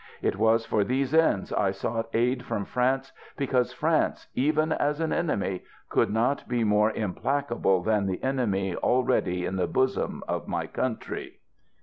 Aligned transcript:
It 0.23 0.35
was 0.37 0.65
for 0.65 0.83
these 0.83 1.13
ends 1.13 1.53
I 1.53 1.69
sought 1.69 2.09
aid 2.15 2.43
from 2.43 2.65
France, 2.65 3.11
because 3.37 3.71
France, 3.71 4.29
even 4.33 4.71
as 4.71 4.99
an 4.99 5.13
enemy, 5.13 5.63
could 5.89 6.09
not 6.09 6.47
be 6.49 6.63
more 6.63 6.89
implacable 6.89 7.83
than 7.83 8.07
the 8.07 8.23
enemy 8.23 8.75
already 8.75 9.45
in 9.45 9.57
the 9.57 9.67
bosom 9.67 10.23
of 10.27 10.47
my 10.47 10.65
country. 10.65 11.37